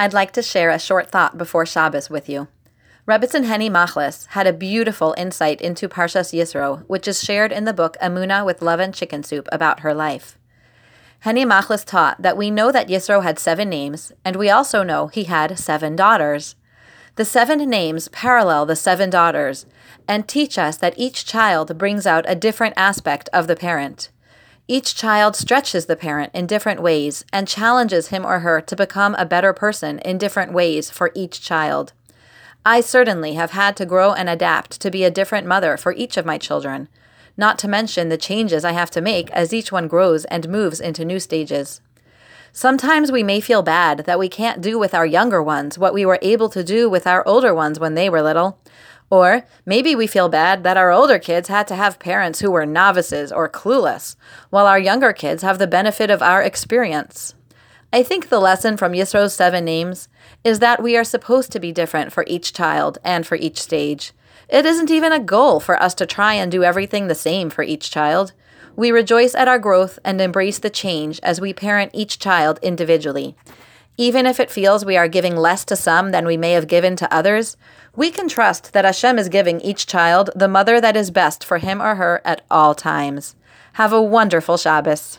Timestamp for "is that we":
60.44-60.94